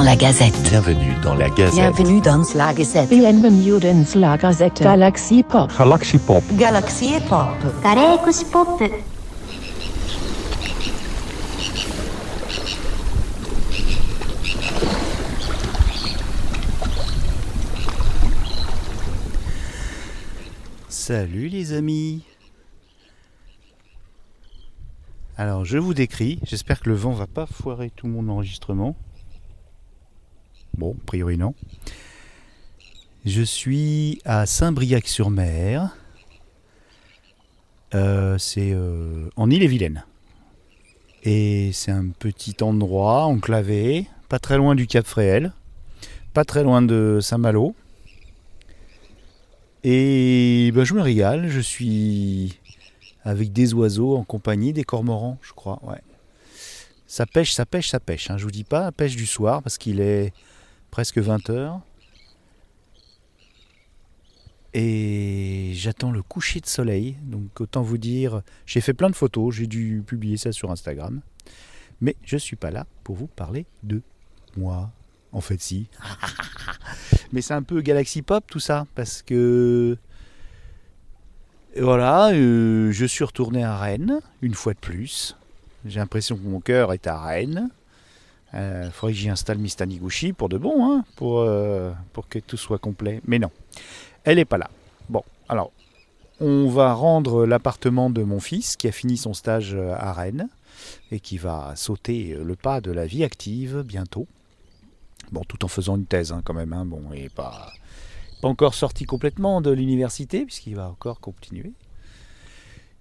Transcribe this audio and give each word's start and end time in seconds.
la 0.00 0.16
Gazette. 0.16 0.58
Bienvenue 0.62 1.14
dans 1.22 1.34
la 1.34 1.50
Gazette. 1.50 1.74
Bienvenue 1.74 2.20
dans 2.22 2.42
la 2.54 2.72
Gazette. 2.72 3.08
Bienvenue 3.10 3.78
dans 3.78 4.20
la 4.20 4.38
Gazette. 4.38 4.82
Galaxy 4.82 5.42
Pop. 5.42 5.70
Galaxy 5.78 6.18
Pop. 6.18 6.42
Galaxy 6.52 7.12
Pop. 7.28 7.48
Galaxy 7.82 8.44
Pop. 8.46 8.82
Salut 20.88 21.48
les 21.48 21.74
amis 21.74 22.22
alors 25.38 25.64
je 25.64 25.78
vous 25.78 25.94
décris, 25.94 26.38
j'espère 26.44 26.80
que 26.80 26.90
le 26.90 26.94
vent 26.94 27.12
va 27.12 27.26
pas 27.26 27.46
foirer 27.46 27.90
tout 27.90 28.06
mon 28.06 28.28
enregistrement. 28.28 28.94
Bon, 30.76 30.96
a 31.00 31.06
priori 31.06 31.36
non. 31.36 31.54
Je 33.24 33.42
suis 33.42 34.20
à 34.24 34.46
Saint-Briac-sur-Mer. 34.46 35.96
Euh, 37.94 38.38
c'est 38.38 38.72
euh, 38.72 39.28
en 39.36 39.50
Ille-et-Vilaine. 39.50 40.04
Et 41.24 41.70
c'est 41.72 41.92
un 41.92 42.08
petit 42.08 42.56
endroit 42.62 43.24
enclavé, 43.24 44.08
pas 44.28 44.40
très 44.40 44.56
loin 44.56 44.74
du 44.74 44.86
Cap 44.86 45.06
Fréhel, 45.06 45.52
pas 46.32 46.44
très 46.44 46.64
loin 46.64 46.82
de 46.82 47.20
Saint-Malo. 47.20 47.76
Et 49.84 50.72
ben, 50.74 50.84
je 50.84 50.94
me 50.94 51.00
régale, 51.00 51.48
je 51.48 51.60
suis 51.60 52.58
avec 53.24 53.52
des 53.52 53.74
oiseaux 53.74 54.16
en 54.16 54.24
compagnie 54.24 54.72
des 54.72 54.84
cormorans, 54.84 55.38
je 55.42 55.52
crois. 55.52 55.80
Ça 57.06 57.26
pêche, 57.26 57.52
ça 57.52 57.66
pêche, 57.66 57.90
ça 57.90 58.00
pêche. 58.00 58.30
Hein. 58.30 58.38
Je 58.38 58.44
vous 58.44 58.50
dis 58.50 58.64
pas 58.64 58.90
pêche 58.90 59.14
du 59.14 59.26
soir 59.26 59.62
parce 59.62 59.78
qu'il 59.78 60.00
est 60.00 60.32
presque 60.92 61.18
20h. 61.18 61.80
Et 64.74 65.72
j'attends 65.74 66.12
le 66.12 66.22
coucher 66.22 66.60
de 66.60 66.66
soleil. 66.66 67.16
Donc 67.24 67.60
autant 67.60 67.82
vous 67.82 67.98
dire, 67.98 68.42
j'ai 68.64 68.80
fait 68.80 68.94
plein 68.94 69.10
de 69.10 69.16
photos, 69.16 69.56
j'ai 69.56 69.66
dû 69.66 70.04
publier 70.06 70.36
ça 70.36 70.52
sur 70.52 70.70
Instagram. 70.70 71.20
Mais 72.00 72.14
je 72.24 72.36
suis 72.36 72.56
pas 72.56 72.70
là 72.70 72.86
pour 73.02 73.16
vous 73.16 73.26
parler 73.26 73.66
de 73.82 74.02
moi. 74.56 74.92
En 75.32 75.40
fait, 75.40 75.60
si. 75.60 75.88
Mais 77.32 77.40
c'est 77.40 77.54
un 77.54 77.62
peu 77.62 77.80
Galaxy 77.80 78.20
Pop 78.20 78.44
tout 78.46 78.60
ça, 78.60 78.86
parce 78.94 79.22
que 79.22 79.96
voilà, 81.78 82.32
euh, 82.32 82.92
je 82.92 83.06
suis 83.06 83.24
retourné 83.24 83.64
à 83.64 83.78
Rennes 83.78 84.20
une 84.42 84.52
fois 84.52 84.74
de 84.74 84.78
plus. 84.78 85.36
J'ai 85.86 86.00
l'impression 86.00 86.36
que 86.36 86.42
mon 86.42 86.60
cœur 86.60 86.92
est 86.92 87.06
à 87.06 87.18
Rennes. 87.18 87.70
Il 88.52 88.58
euh, 88.58 88.90
faudrait 88.90 89.12
que 89.12 89.18
j'y 89.18 89.30
installe 89.30 89.58
Miss 89.58 89.76
Taniguchi 89.76 90.32
pour 90.32 90.48
de 90.48 90.58
bon, 90.58 90.84
hein, 90.84 91.04
pour, 91.16 91.40
euh, 91.40 91.92
pour 92.12 92.28
que 92.28 92.38
tout 92.38 92.56
soit 92.56 92.78
complet. 92.78 93.20
Mais 93.26 93.38
non, 93.38 93.50
elle 94.24 94.36
n'est 94.36 94.44
pas 94.44 94.58
là. 94.58 94.70
Bon, 95.08 95.22
alors, 95.48 95.72
on 96.40 96.68
va 96.68 96.92
rendre 96.92 97.46
l'appartement 97.46 98.10
de 98.10 98.22
mon 98.22 98.40
fils 98.40 98.76
qui 98.76 98.88
a 98.88 98.92
fini 98.92 99.16
son 99.16 99.32
stage 99.32 99.74
à 99.74 100.12
Rennes 100.12 100.48
et 101.10 101.20
qui 101.20 101.38
va 101.38 101.72
sauter 101.76 102.36
le 102.42 102.56
pas 102.56 102.80
de 102.80 102.90
la 102.90 103.06
vie 103.06 103.24
active 103.24 103.82
bientôt. 103.86 104.26
Bon, 105.30 105.42
tout 105.48 105.64
en 105.64 105.68
faisant 105.68 105.96
une 105.96 106.04
thèse 106.06 106.32
hein, 106.32 106.42
quand 106.44 106.54
même. 106.54 106.74
Hein. 106.74 106.84
Bon, 106.84 107.12
et 107.14 107.30
pas, 107.30 107.72
pas 108.42 108.48
encore 108.48 108.74
sorti 108.74 109.04
complètement 109.04 109.62
de 109.62 109.70
l'université, 109.70 110.44
puisqu'il 110.44 110.76
va 110.76 110.88
encore 110.88 111.20
continuer. 111.20 111.72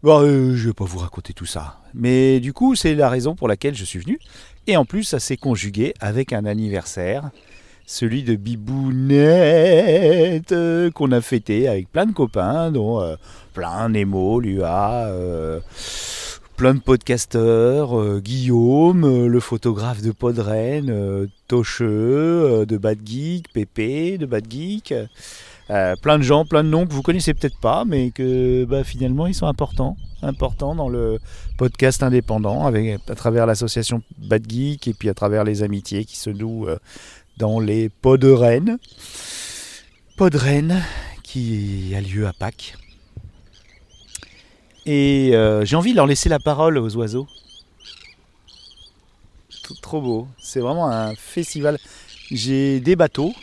Bon, 0.03 0.23
euh, 0.23 0.55
je 0.55 0.67
vais 0.67 0.73
pas 0.73 0.85
vous 0.85 0.97
raconter 0.97 1.33
tout 1.33 1.45
ça. 1.45 1.77
Mais 1.93 2.39
du 2.39 2.53
coup, 2.53 2.73
c'est 2.75 2.95
la 2.95 3.07
raison 3.07 3.35
pour 3.35 3.47
laquelle 3.47 3.75
je 3.75 3.85
suis 3.85 3.99
venu. 3.99 4.19
Et 4.65 4.75
en 4.75 4.83
plus, 4.85 5.03
ça 5.03 5.19
s'est 5.19 5.37
conjugué 5.37 5.93
avec 5.99 6.33
un 6.33 6.45
anniversaire, 6.45 7.29
celui 7.85 8.23
de 8.23 8.35
Bibounette, 8.35 9.21
euh, 10.53 10.89
qu'on 10.89 11.11
a 11.11 11.21
fêté 11.21 11.67
avec 11.67 11.91
plein 11.91 12.07
de 12.07 12.13
copains, 12.13 12.71
dont 12.71 12.99
euh, 12.99 13.15
plein 13.53 13.89
Nemo, 13.89 14.39
Lua, 14.39 15.05
euh, 15.05 15.59
plein 16.57 16.73
de 16.73 16.79
podcasteurs, 16.79 18.19
Guillaume, 18.21 19.27
le 19.27 19.39
photographe 19.39 20.01
de 20.01 20.11
Podren, 20.11 21.27
Tocheux, 21.47 22.65
de 22.67 22.77
Bad 22.77 22.99
Geek, 23.05 23.53
Pépé, 23.53 24.17
de 24.17 24.25
Bad 24.25 24.45
Geek. 24.49 24.95
Euh, 25.71 25.95
plein 25.95 26.17
de 26.17 26.23
gens, 26.23 26.43
plein 26.43 26.65
de 26.65 26.69
noms 26.69 26.85
que 26.85 26.91
vous 26.91 27.01
connaissez 27.01 27.33
peut-être 27.33 27.57
pas, 27.57 27.85
mais 27.85 28.11
que 28.11 28.65
bah, 28.65 28.83
finalement 28.83 29.25
ils 29.25 29.33
sont 29.33 29.47
importants, 29.47 29.95
importants 30.21 30.75
dans 30.75 30.89
le 30.89 31.17
podcast 31.57 32.03
indépendant, 32.03 32.65
à 32.65 33.15
travers 33.15 33.45
l'association 33.45 34.03
Bad 34.17 34.49
Geek 34.49 34.89
et 34.89 34.93
puis 34.93 35.07
à 35.07 35.13
travers 35.13 35.45
les 35.45 35.63
amitiés 35.63 36.03
qui 36.03 36.17
se 36.17 36.29
nouent 36.29 36.67
euh, 36.67 36.77
dans 37.37 37.61
les 37.61 37.87
Podrennes. 37.87 38.79
Podrennes 40.17 40.83
qui 41.23 41.93
a 41.95 42.01
lieu 42.01 42.27
à 42.27 42.33
Pâques. 42.33 42.75
Et 44.85 45.31
euh, 45.33 45.63
j'ai 45.63 45.77
envie 45.77 45.91
de 45.91 45.95
leur 45.95 46.07
laisser 46.07 46.27
la 46.27 46.39
parole 46.39 46.77
aux 46.77 46.95
oiseaux. 46.97 47.27
Trop 49.81 50.01
beau. 50.01 50.27
C'est 50.37 50.59
vraiment 50.59 50.89
un 50.91 51.15
festival. 51.15 51.77
J'ai 52.29 52.81
des 52.81 52.97
bateaux, 52.97 53.33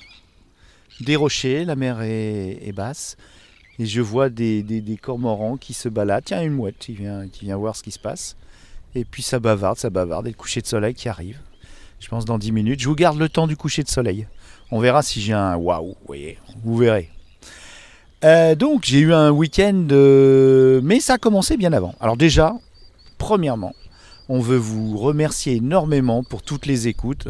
des 1.01 1.17
rochers, 1.17 1.65
la 1.65 1.77
mer 1.77 2.01
est, 2.03 2.73
basse. 2.73 3.17
Et 3.79 3.87
je 3.87 4.01
vois 4.01 4.29
des, 4.29 4.99
cormorans 5.01 5.57
qui 5.57 5.75
se 5.75 5.89
baladent. 5.89 6.25
Tiens, 6.25 6.43
une 6.43 6.55
mouette 6.55 6.79
qui 6.79 6.93
vient, 6.93 7.57
voir 7.57 7.77
ce 7.77 7.83
qui 7.83 7.91
se 7.91 7.99
passe. 7.99 8.37
Et 8.95 9.05
puis 9.05 9.23
ça 9.23 9.39
bavarde, 9.39 9.79
ça 9.79 9.91
bavarde. 9.91 10.27
Et 10.27 10.31
le 10.31 10.37
coucher 10.37 10.61
de 10.61 10.67
soleil 10.67 10.95
qui 10.95 11.09
arrive. 11.09 11.39
Je 12.01 12.09
pense 12.09 12.25
dans 12.25 12.39
10 12.39 12.53
minutes. 12.53 12.81
Je 12.81 12.89
vous 12.89 12.95
garde 12.95 13.19
le 13.19 13.29
temps 13.29 13.47
du 13.47 13.57
coucher 13.57 13.83
de 13.83 13.89
soleil. 13.89 14.27
On 14.71 14.81
verra 14.81 15.03
si 15.03 15.21
j'ai 15.21 15.33
un 15.33 15.57
waouh. 15.57 15.97
Vous 16.65 16.77
verrez. 16.77 17.11
Euh, 18.25 18.57
donc 18.57 18.85
j'ai 18.85 18.99
eu 18.99 19.15
un 19.15 19.31
week-end, 19.31 19.87
euh, 19.93 20.81
mais 20.83 20.99
ça 20.99 21.15
a 21.15 21.19
commencé 21.19 21.57
bien 21.57 21.73
avant. 21.73 21.95
Alors 22.01 22.17
déjà, 22.17 22.55
premièrement, 23.17 23.75
on 24.29 24.41
veut 24.41 24.57
vous 24.57 24.97
remercier 24.99 25.55
énormément 25.55 26.25
pour 26.25 26.43
toutes 26.43 26.67
les 26.67 26.89
écoutes. 26.89 27.29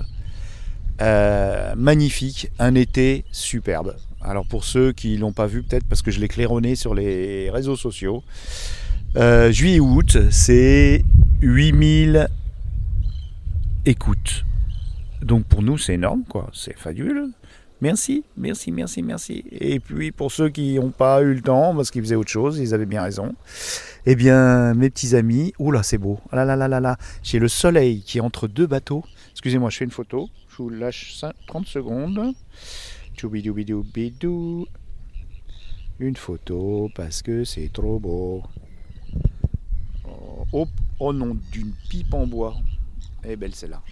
Euh, 1.01 1.75
magnifique, 1.77 2.51
un 2.59 2.75
été 2.75 3.25
superbe. 3.31 3.95
Alors 4.21 4.45
pour 4.47 4.65
ceux 4.65 4.93
qui 4.93 5.17
l'ont 5.17 5.33
pas 5.33 5.47
vu 5.47 5.63
peut-être 5.63 5.85
parce 5.87 6.03
que 6.03 6.11
je 6.11 6.19
l'ai 6.19 6.27
claironné 6.27 6.75
sur 6.75 6.93
les 6.93 7.51
réseaux 7.51 7.77
sociaux, 7.77 8.25
euh, 9.17 9.53
juillet 9.53 9.79
août, 9.79 10.19
c'est 10.31 11.05
8000 11.41 12.27
écoutes. 13.87 14.45
Donc 15.23 15.45
pour 15.45 15.63
nous 15.63 15.79
c'est 15.79 15.95
énorme 15.95 16.25
quoi, 16.29 16.51
c'est 16.53 16.77
fabuleux. 16.77 17.31
Merci, 17.81 18.25
merci, 18.37 18.73
merci, 18.73 19.03
merci. 19.03 19.45
Et 19.53 19.79
puis 19.79 20.11
pour 20.11 20.33
ceux 20.33 20.49
qui 20.49 20.75
n'ont 20.75 20.91
pas 20.91 21.23
eu 21.23 21.35
le 21.35 21.43
temps, 21.43 21.77
parce 21.77 21.93
qu'ils 21.93 22.03
faisaient 22.03 22.17
autre 22.17 22.31
chose, 22.31 22.59
ils 22.59 22.75
avaient 22.75 22.87
bien 22.87 23.03
raison. 23.03 23.37
Eh 24.05 24.17
bien, 24.17 24.75
mes 24.75 24.91
petits 24.91 25.15
amis, 25.15 25.53
oula, 25.61 25.85
c'est 25.85 25.99
beau. 25.99 26.19
Ah 26.33 26.37
là 26.37 26.57
là 26.57 26.69
là 26.69 26.81
là 26.81 26.97
j'ai 27.23 27.39
le 27.39 27.47
soleil 27.47 28.03
qui 28.03 28.19
est 28.19 28.21
entre 28.21 28.49
deux 28.49 28.67
bateaux. 28.67 29.05
Excusez-moi, 29.31 29.71
je 29.71 29.77
fais 29.77 29.85
une 29.85 29.93
photo. 29.93 30.29
Je 30.49 30.57
vous 30.57 30.71
lâche 30.71 31.15
5 31.15 31.33
30 31.47 31.67
secondes. 31.67 32.35
Une 36.01 36.17
photo 36.17 36.91
parce 36.97 37.23
que 37.23 37.45
c'est 37.45 37.73
trop 37.73 38.01
beau. 38.01 38.43
Oh, 40.53 40.67
oh, 40.99 41.13
d'une 41.13 41.73
pipe 41.89 42.13
en 42.13 42.27
bois. 42.27 42.57
Est 43.23 43.37
belle 43.37 43.55
celle-là. 43.55 43.83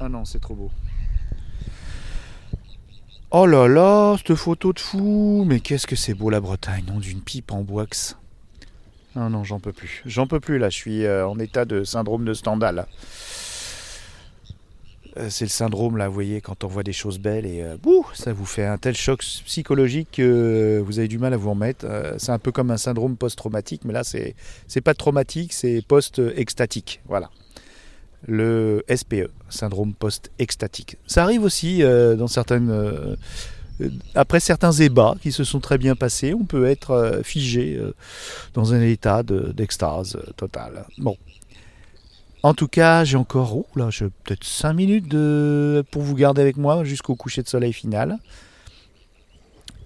Ah 0.00 0.08
non, 0.08 0.24
c'est 0.24 0.40
trop 0.40 0.54
beau. 0.54 0.70
Oh 3.30 3.46
là 3.46 3.68
là, 3.68 4.16
cette 4.16 4.34
photo 4.34 4.72
de 4.72 4.80
fou 4.80 5.44
Mais 5.46 5.60
qu'est-ce 5.60 5.86
que 5.86 5.94
c'est 5.94 6.14
beau 6.14 6.30
la 6.30 6.40
Bretagne, 6.40 6.84
non 6.88 6.98
d'une 6.98 7.20
pipe 7.20 7.52
en 7.52 7.62
bois. 7.62 7.86
Ah 9.14 9.28
non, 9.28 9.44
j'en 9.44 9.60
peux 9.60 9.72
plus. 9.72 10.02
J'en 10.06 10.26
peux 10.26 10.40
plus 10.40 10.58
là, 10.58 10.70
je 10.70 10.76
suis 10.76 11.04
euh, 11.04 11.28
en 11.28 11.38
état 11.38 11.64
de 11.64 11.84
syndrome 11.84 12.24
de 12.24 12.34
Stendhal. 12.34 12.86
Euh, 15.16 15.28
c'est 15.28 15.44
le 15.44 15.50
syndrome 15.50 15.96
là, 15.96 16.08
vous 16.08 16.14
voyez, 16.14 16.40
quand 16.40 16.64
on 16.64 16.68
voit 16.68 16.82
des 16.82 16.92
choses 16.92 17.18
belles 17.18 17.46
et 17.46 17.62
euh, 17.62 17.76
bouh, 17.76 18.06
ça 18.14 18.32
vous 18.32 18.46
fait 18.46 18.64
un 18.64 18.78
tel 18.78 18.96
choc 18.96 19.20
psychologique 19.44 20.08
que 20.12 20.82
vous 20.84 20.98
avez 20.98 21.08
du 21.08 21.18
mal 21.18 21.34
à 21.34 21.36
vous 21.36 21.50
remettre. 21.50 21.84
Euh, 21.84 22.14
c'est 22.18 22.32
un 22.32 22.38
peu 22.38 22.52
comme 22.52 22.70
un 22.70 22.76
syndrome 22.76 23.16
post-traumatique, 23.16 23.84
mais 23.84 23.92
là 23.92 24.04
c'est 24.04 24.80
pas 24.82 24.94
traumatique, 24.94 25.52
c'est 25.52 25.82
post-extatique. 25.86 27.00
Voilà 27.06 27.30
le 28.26 28.84
SPE, 28.94 29.30
syndrome 29.48 29.94
post-extatique. 29.94 30.96
Ça 31.06 31.22
arrive 31.24 31.42
aussi 31.42 31.82
euh, 31.82 32.16
dans 32.16 32.28
certaines. 32.28 32.70
euh, 32.70 33.16
euh, 33.80 33.88
après 34.14 34.40
certains 34.40 34.72
ébats 34.72 35.14
qui 35.22 35.32
se 35.32 35.42
sont 35.44 35.60
très 35.60 35.78
bien 35.78 35.94
passés, 35.96 36.34
on 36.34 36.44
peut 36.44 36.66
être 36.66 37.20
figé 37.24 37.80
dans 38.54 38.74
un 38.74 38.82
état 38.82 39.22
de- 39.22 39.52
d'extase 39.52 40.16
euh, 40.16 40.32
totale. 40.36 40.84
Bon. 40.98 41.16
En 42.42 42.54
tout 42.54 42.68
cas, 42.68 43.04
j'ai 43.04 43.16
encore 43.18 43.54
oh, 43.56 43.66
là, 43.76 43.88
peut-être 44.24 44.44
5 44.44 44.72
minutes 44.72 45.08
de, 45.08 45.84
pour 45.90 46.02
vous 46.02 46.14
garder 46.14 46.40
avec 46.40 46.56
moi 46.56 46.84
jusqu'au 46.84 47.14
coucher 47.14 47.42
de 47.42 47.48
soleil 47.48 47.72
final. 47.72 48.16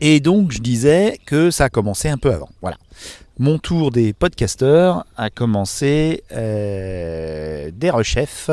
Et 0.07 0.21
donc 0.21 0.53
je 0.53 0.59
disais 0.59 1.19
que 1.25 1.51
ça 1.51 1.65
a 1.65 1.69
commencé 1.71 2.11
un 2.11 2.19
peu 2.19 2.31
avant. 2.31 2.51
Voilà. 2.61 2.77
Mon 3.39 3.59
tour 3.59 3.91
des 3.91 4.13
podcasteurs 4.13 5.07
a 5.17 5.31
commencé 5.31 6.23
euh, 6.31 7.71
dès 7.73 7.89
Rechef, 7.89 8.51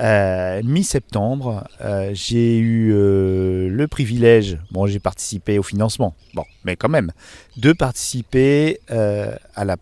euh, 0.00 0.60
mi-septembre. 0.64 1.68
Euh, 1.82 2.10
j'ai 2.14 2.58
eu 2.58 2.88
le 2.88 3.86
privilège, 3.88 4.58
bon 4.72 4.88
j'ai 4.88 4.98
participé 4.98 5.60
au 5.60 5.62
financement, 5.62 6.16
bon, 6.34 6.44
mais 6.64 6.74
quand 6.74 6.88
même, 6.88 7.12
de 7.58 7.72
participer 7.72 8.80
à, 8.88 9.64
la, 9.64 9.76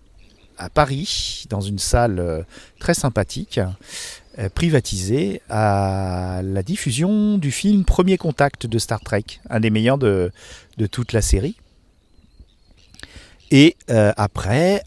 à 0.59 0.69
Paris, 0.69 1.47
dans 1.49 1.63
une 1.63 1.79
salle 1.79 2.45
très 2.79 2.93
sympathique, 2.93 3.59
euh, 4.39 4.49
privatisée, 4.49 5.43
à 5.49 6.41
la 6.43 6.63
diffusion 6.63 7.39
du 7.39 7.51
film 7.53 7.85
Premier 7.85 8.17
Contact 8.17 8.67
de 8.67 8.79
Star 8.79 9.01
Trek, 9.01 9.25
un 9.49 9.61
des 9.61 9.71
meilleurs 9.71 9.99
de, 9.99 10.33
de 10.77 10.87
toute 10.87 11.13
la 11.13 11.23
série. 11.23 11.57
Et 13.51 13.77
euh, 13.91 14.13
après, 14.17 14.83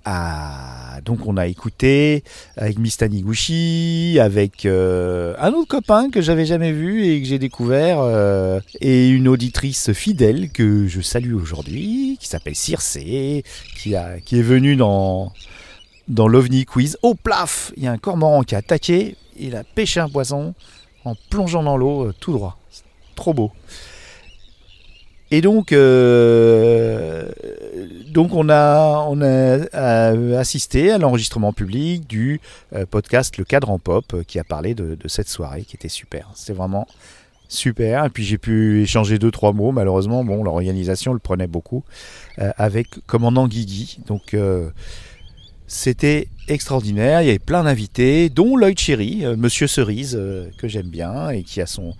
donc 1.05 1.25
on 1.25 1.37
a 1.37 1.47
écouté 1.47 2.23
avec 2.57 2.77
Miss 2.79 2.97
Taniguchi, 2.97 4.17
avec 4.19 4.65
euh, 4.65 5.35
un 5.39 5.53
autre 5.53 5.69
copain 5.69 6.09
que 6.09 6.21
j'avais 6.21 6.45
jamais 6.45 6.73
vu 6.73 7.05
et 7.05 7.21
que 7.21 7.27
j'ai 7.27 7.39
découvert, 7.39 7.99
et 8.81 9.07
une 9.07 9.29
auditrice 9.29 9.93
fidèle 9.93 10.49
que 10.49 10.87
je 10.87 10.99
salue 10.99 11.33
aujourd'hui, 11.33 12.17
qui 12.19 12.27
s'appelle 12.27 12.55
Circe, 12.55 12.97
qui, 13.77 13.95
a, 13.95 14.19
qui 14.19 14.39
est 14.39 14.43
venue 14.43 14.75
dans, 14.75 15.31
dans 16.07 16.27
l'OVNI 16.27 16.65
Quiz. 16.65 16.97
Au 17.01 17.15
plaf 17.15 17.71
Il 17.77 17.83
y 17.83 17.87
a 17.87 17.91
un 17.91 17.97
cormoran 17.97 18.43
qui 18.43 18.55
a 18.55 18.57
attaqué, 18.57 19.15
il 19.39 19.55
a 19.55 19.63
pêché 19.63 19.99
un 19.99 20.09
poisson 20.09 20.53
en 21.05 21.15
plongeant 21.29 21.63
dans 21.63 21.77
l'eau 21.77 22.07
euh, 22.07 22.13
tout 22.19 22.33
droit. 22.33 22.57
Trop 23.15 23.33
beau. 23.33 23.51
Et 25.29 25.41
donc, 25.41 25.73
euh, 25.73 27.29
on 28.15 28.49
a, 28.49 29.11
euh, 29.13 30.39
assisté 30.39 30.91
à 30.91 30.97
l'enregistrement 30.97 31.51
public 31.51 32.07
du 32.07 32.39
podcast 32.89 33.37
Le 33.37 33.43
Cadre 33.43 33.69
en 33.69 33.77
Pop 33.77 34.23
qui 34.25 34.39
a 34.39 34.45
parlé 34.45 34.73
de, 34.73 34.97
cette 35.07 35.27
soirée 35.27 35.63
qui 35.63 35.75
était 35.75 35.89
super. 35.89 36.29
C'était 36.33 36.53
vraiment 36.53 36.87
super. 37.49 38.05
Et 38.05 38.09
puis 38.09 38.23
j'ai 38.23 38.37
pu 38.37 38.83
échanger 38.83 39.19
deux 39.19 39.31
trois 39.31 39.51
mots. 39.51 39.73
Malheureusement, 39.73 40.23
bon, 40.23 40.45
l'organisation 40.45 41.11
le 41.11 41.19
prenait 41.19 41.47
beaucoup 41.47 41.83
avec 42.37 42.87
commandant 43.05 43.49
Guigui. 43.49 43.99
Donc 44.07 44.33
c'était 45.67 46.29
extraordinaire. 46.47 47.21
Il 47.21 47.25
y 47.25 47.29
avait 47.29 47.39
plein 47.39 47.63
d'invités, 47.63 48.29
dont 48.29 48.55
Lloyd 48.55 48.79
Cherry, 48.79 49.25
euh, 49.25 49.35
Monsieur 49.35 49.67
Cerise, 49.67 50.15
euh, 50.17 50.49
que 50.57 50.67
j'aime 50.67 50.87
bien 50.87 51.29
et 51.29 51.43
qui 51.43 51.61
a 51.61 51.65
son 51.65 51.93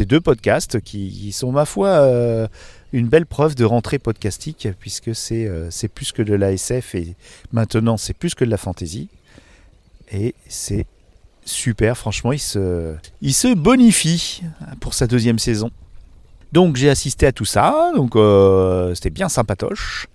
deux 0.00 0.20
podcasts 0.20 0.80
qui, 0.80 1.32
sont 1.32 1.52
ma 1.52 1.64
foi 1.64 1.88
euh, 1.88 2.46
une 2.92 3.08
belle 3.08 3.24
preuve 3.26 3.54
de 3.54 3.64
rentrée 3.64 3.98
podcastique 3.98 4.68
puisque 4.78 5.14
c'est 5.14 5.48
plus 5.94 6.12
que 6.12 6.22
de 6.22 6.34
la 6.34 6.52
SF 6.52 6.94
et 6.94 7.16
maintenant 7.52 7.96
c'est 7.96 8.12
plus 8.12 8.34
que 8.34 8.44
de 8.44 8.50
la 8.50 8.58
fantasy 8.58 9.08
et 10.12 10.34
c'est 10.48 10.86
super. 11.44 11.96
Franchement 11.96 12.32
il 12.32 12.38
se 12.38 12.94
il 13.22 13.32
se 13.32 13.54
bonifie 13.54 14.42
pour 14.80 14.94
sa 14.94 15.06
deuxième 15.06 15.38
saison. 15.38 15.70
Donc 16.52 16.76
j'ai 16.76 16.90
assisté 16.90 17.26
à 17.26 17.32
tout 17.32 17.46
ça. 17.46 17.92
C'était 18.94 19.10
bien 19.10 19.28
sympatoche 19.28 20.08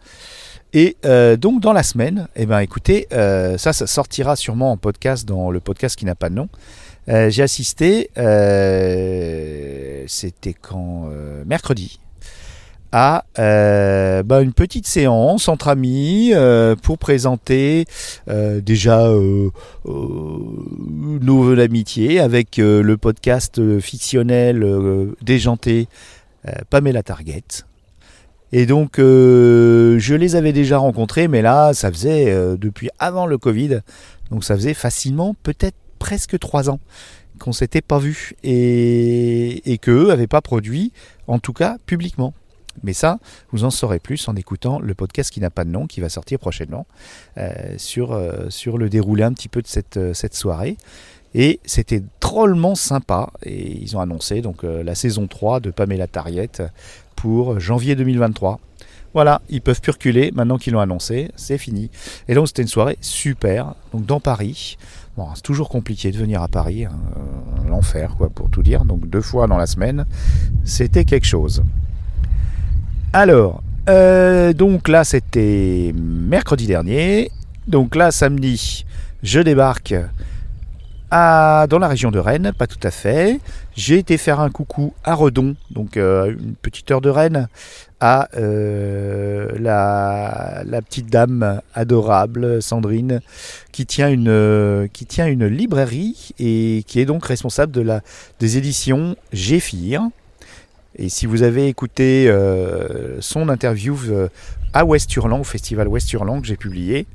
et 0.73 0.97
euh, 1.05 1.35
donc 1.35 1.61
dans 1.61 1.73
la 1.73 1.83
semaine, 1.83 2.27
eh 2.35 2.45
ben 2.45 2.59
écoutez, 2.59 3.07
euh, 3.11 3.57
ça, 3.57 3.73
ça 3.73 3.87
sortira 3.87 4.35
sûrement 4.35 4.71
en 4.71 4.77
podcast 4.77 5.27
dans 5.27 5.49
le 5.49 5.59
podcast 5.59 5.95
qui 5.95 6.05
n'a 6.05 6.15
pas 6.15 6.29
de 6.29 6.35
nom. 6.35 6.47
Euh, 7.07 7.31
J'ai 7.31 7.41
assisté, 7.41 8.11
c'était 10.07 10.53
quand 10.53 11.09
mercredi, 11.47 11.99
à 12.91 13.25
bah, 13.35 14.41
une 14.41 14.53
petite 14.53 14.85
séance 14.85 15.47
entre 15.47 15.69
amis 15.69 16.33
pour 16.83 16.99
présenter 16.99 17.85
déjà 18.27 19.07
nos 19.07 19.51
voeux 21.41 21.55
d'amitié 21.55 22.19
avec 22.19 22.57
le 22.57 22.95
podcast 22.95 23.79
fictionnel 23.79 24.63
déjanté 25.21 25.87
Pamela 26.69 27.01
Target. 27.01 27.68
Et 28.51 28.65
donc, 28.65 28.97
euh, 28.99 29.99
je 29.99 30.15
les 30.15 30.35
avais 30.35 30.53
déjà 30.53 30.77
rencontrés, 30.79 31.27
mais 31.27 31.41
là, 31.41 31.73
ça 31.73 31.91
faisait 31.91 32.31
euh, 32.31 32.57
depuis 32.57 32.89
avant 32.97 33.27
le 33.27 33.37
Covid, 33.37 33.81
donc 34.31 34.43
ça 34.43 34.55
faisait 34.55 34.73
facilement 34.73 35.35
peut-être 35.43 35.77
presque 35.99 36.39
trois 36.39 36.69
ans 36.69 36.79
qu'on 37.37 37.51
s'était 37.51 37.81
pas 37.81 37.99
vus 37.99 38.33
et, 38.43 39.71
et 39.71 39.77
qu'eux 39.77 40.07
n'avaient 40.07 40.27
pas 40.27 40.41
produit, 40.41 40.91
en 41.27 41.39
tout 41.39 41.53
cas 41.53 41.77
publiquement. 41.85 42.33
Mais 42.83 42.93
ça, 42.93 43.19
vous 43.51 43.65
en 43.65 43.71
saurez 43.71 43.99
plus 43.99 44.27
en 44.27 44.35
écoutant 44.35 44.79
le 44.79 44.93
podcast 44.93 45.31
qui 45.31 45.41
n'a 45.41 45.49
pas 45.49 45.65
de 45.65 45.69
nom, 45.69 45.85
qui 45.85 46.01
va 46.01 46.09
sortir 46.09 46.39
prochainement, 46.39 46.87
euh, 47.37 47.51
sur, 47.77 48.19
sur 48.49 48.77
le 48.77 48.89
déroulé 48.89 49.23
un 49.23 49.33
petit 49.33 49.49
peu 49.49 49.61
de 49.61 49.67
cette, 49.67 49.99
cette 50.13 50.33
soirée. 50.33 50.77
Et 51.35 51.59
c'était 51.65 52.01
drôlement 52.21 52.75
sympa. 52.75 53.31
Et 53.43 53.77
ils 53.81 53.95
ont 53.97 53.99
annoncé 53.99 54.41
donc 54.41 54.63
la 54.63 54.95
saison 54.95 55.27
3 55.27 55.59
de 55.59 55.71
Pamela 55.71 56.07
Tariette 56.07 56.63
pour 57.21 57.59
janvier 57.59 57.95
2023. 57.95 58.61
Voilà, 59.13 59.41
ils 59.49 59.61
peuvent 59.61 59.81
plus 59.81 59.91
reculer 59.91 60.31
maintenant 60.33 60.57
qu'ils 60.57 60.71
l'ont 60.71 60.79
annoncé, 60.79 61.31
c'est 61.35 61.57
fini. 61.57 61.89
Et 62.29 62.33
donc 62.33 62.47
c'était 62.47 62.61
une 62.61 62.69
soirée 62.69 62.97
super, 63.01 63.75
donc 63.93 64.05
dans 64.05 64.19
Paris. 64.21 64.77
C'est 65.35 65.41
toujours 65.41 65.67
compliqué 65.67 66.11
de 66.11 66.17
venir 66.17 66.41
à 66.41 66.47
Paris, 66.47 66.85
hein, 66.85 66.93
euh, 67.17 67.69
l'enfer 67.69 68.15
quoi 68.17 68.29
pour 68.29 68.49
tout 68.49 68.63
dire. 68.63 68.85
Donc 68.85 69.09
deux 69.09 69.19
fois 69.21 69.47
dans 69.47 69.57
la 69.57 69.67
semaine, 69.67 70.05
c'était 70.63 71.03
quelque 71.03 71.25
chose. 71.25 71.61
Alors, 73.11 73.61
euh, 73.89 74.53
donc 74.53 74.87
là 74.87 75.03
c'était 75.03 75.93
mercredi 75.97 76.67
dernier. 76.67 77.31
Donc 77.67 77.95
là 77.95 78.11
samedi, 78.11 78.85
je 79.23 79.41
débarque 79.41 79.93
à, 81.11 81.65
dans 81.69 81.79
la 81.79 81.87
région 81.87 82.11
de 82.11 82.19
Rennes, 82.19 82.51
pas 82.57 82.67
tout 82.67 82.79
à 82.83 82.91
fait. 82.91 83.39
J'ai 83.75 83.97
été 83.97 84.17
faire 84.17 84.39
un 84.39 84.49
coucou 84.49 84.93
à 85.03 85.15
Redon, 85.15 85.55
donc 85.71 85.97
euh, 85.97 86.31
une 86.31 86.55
petite 86.55 86.91
heure 86.91 87.01
de 87.01 87.09
Rennes, 87.09 87.47
à 87.99 88.29
euh, 88.37 89.49
la, 89.59 90.81
petite 90.81 91.07
dame 91.07 91.61
adorable, 91.73 92.61
Sandrine, 92.61 93.21
qui 93.71 93.85
tient 93.85 94.09
une, 94.09 94.29
euh, 94.29 94.87
qui 94.91 95.05
tient 95.05 95.27
une 95.27 95.45
librairie 95.45 96.31
et 96.39 96.83
qui 96.87 96.99
est 96.99 97.05
donc 97.05 97.25
responsable 97.25 97.71
de 97.71 97.81
la, 97.81 98.01
des 98.39 98.57
éditions 98.57 99.15
Géphir. 99.33 100.03
Et 100.95 101.09
si 101.09 101.25
vous 101.25 101.43
avez 101.43 101.67
écouté 101.67 102.27
euh, 102.27 103.21
son 103.21 103.49
interview 103.49 103.97
à 104.73 104.85
West-Hurlan, 104.85 105.39
au 105.39 105.43
festival 105.43 105.87
West-Hurlan 105.87 106.41
que 106.41 106.47
j'ai 106.47 106.57
publié 106.57 107.05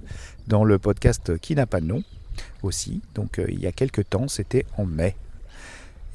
dans 0.46 0.64
le 0.64 0.78
podcast 0.78 1.38
Qui 1.38 1.54
n'a 1.54 1.66
pas 1.66 1.80
de 1.80 1.86
nom 1.86 2.02
donc 3.14 3.38
euh, 3.38 3.44
il 3.48 3.60
y 3.60 3.66
a 3.66 3.72
quelques 3.72 4.08
temps, 4.08 4.28
c'était 4.28 4.64
en 4.78 4.84
mai. 4.84 5.16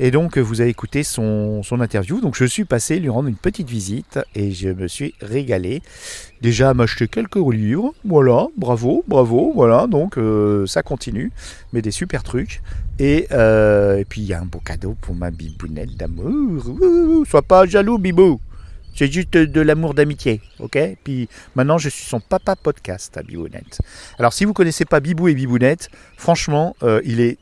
Et 0.01 0.11
donc 0.11 0.37
euh, 0.37 0.41
vous 0.41 0.61
avez 0.61 0.69
écouté 0.69 1.03
son, 1.03 1.61
son 1.61 1.81
interview, 1.81 2.21
donc 2.21 2.35
je 2.37 2.45
suis 2.45 2.63
passé 2.63 2.99
lui 2.99 3.09
rendre 3.09 3.27
une 3.27 3.35
petite 3.35 3.69
visite 3.69 4.19
et 4.33 4.51
je 4.51 4.69
me 4.69 4.87
suis 4.87 5.13
régalé. 5.21 5.81
Déjà 6.41 6.69
à 6.69 6.73
m'acheter 6.73 7.07
quelques 7.07 7.35
livres, 7.35 7.93
voilà, 8.05 8.47
bravo, 8.55 9.03
bravo, 9.07 9.51
voilà, 9.53 9.87
donc 9.87 10.17
euh, 10.17 10.65
ça 10.65 10.83
continue, 10.83 11.31
mais 11.73 11.81
des 11.81 11.91
super 11.91 12.23
trucs. 12.23 12.61
Et, 12.97 13.27
et 13.31 14.05
puis 14.09 14.21
il 14.21 14.27
y 14.27 14.33
a 14.33 14.41
un 14.41 14.45
beau 14.45 14.59
cadeau 14.59 14.95
pour 14.99 15.15
ma 15.15 15.31
bibounette 15.31 15.95
d'amour. 15.95 16.63
Sois 17.25 17.41
pas 17.41 17.65
jaloux, 17.65 17.97
bibou. 17.97 18.39
C'est 18.99 19.09
juste 19.09 19.31
de 19.31 19.61
l'amour 19.61 19.93
d'amitié, 19.93 20.41
ok? 20.59 20.77
Puis 21.05 21.29
maintenant, 21.55 21.77
je 21.77 21.87
suis 21.87 22.03
son 22.03 22.19
papa 22.19 22.57
podcast 22.57 23.15
à 23.15 23.23
Bibounette. 23.23 23.79
Alors, 24.17 24.33
si 24.33 24.43
vous 24.43 24.51
connaissez 24.51 24.83
pas 24.83 24.99
Bibou 24.99 25.29
et 25.29 25.35
Bibounette, 25.35 25.89
franchement, 26.17 26.75
euh, 26.83 26.99
il, 27.05 27.21
est, 27.21 27.37